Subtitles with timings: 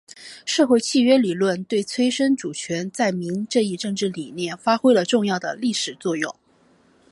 [0.47, 6.33] 社会契约理论对催生主权在民这一政治理念发挥了重要的历史作用。